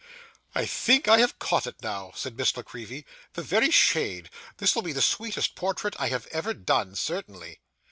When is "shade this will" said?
3.69-4.81